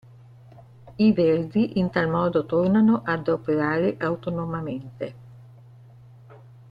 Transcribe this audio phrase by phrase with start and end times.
[1.07, 5.15] I Verdi in tal modo tornano a operare autonomamente.